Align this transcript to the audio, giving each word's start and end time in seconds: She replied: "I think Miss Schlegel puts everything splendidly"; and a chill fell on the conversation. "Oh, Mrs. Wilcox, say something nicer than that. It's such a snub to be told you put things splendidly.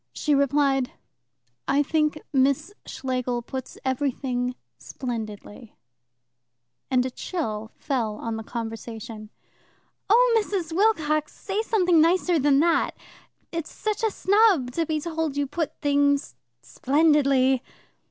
She 0.13 0.33
replied: 0.33 0.93
"I 1.67 1.83
think 1.83 2.19
Miss 2.33 2.73
Schlegel 2.87 3.43
puts 3.43 3.77
everything 3.85 4.55
splendidly"; 4.79 5.75
and 6.89 7.05
a 7.05 7.11
chill 7.11 7.71
fell 7.77 8.15
on 8.15 8.35
the 8.35 8.41
conversation. 8.43 9.29
"Oh, 10.09 10.41
Mrs. 10.43 10.75
Wilcox, 10.75 11.35
say 11.37 11.61
something 11.61 12.01
nicer 12.01 12.39
than 12.39 12.59
that. 12.61 12.97
It's 13.51 13.71
such 13.71 14.01
a 14.03 14.09
snub 14.09 14.71
to 14.71 14.87
be 14.87 14.99
told 14.99 15.37
you 15.37 15.45
put 15.45 15.79
things 15.81 16.35
splendidly. 16.63 17.61